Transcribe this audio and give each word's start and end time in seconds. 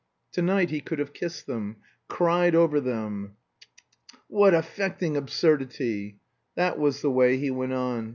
To 0.31 0.41
night 0.41 0.71
he 0.71 0.81
could 0.81 0.97
have 0.97 1.13
kissed 1.13 1.45
them, 1.45 1.75
cried 2.07 2.55
over 2.55 2.79
them. 2.79 3.35
"T 3.61 3.67
t 3.67 3.67
t 3.67 3.67
tt! 3.83 4.21
What 4.29 4.55
affecting 4.55 5.15
absurdity!" 5.15 6.17
That 6.55 6.79
was 6.79 7.03
the 7.03 7.11
way 7.11 7.37
he 7.37 7.51
went 7.51 7.73
on. 7.73 8.09